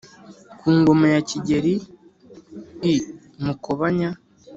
Ku 0.59 0.67
ngoma 0.79 1.05
ya 1.13 1.21
Kigeri 1.29 1.75
I 2.93 2.95
Mukobanya 3.45 4.09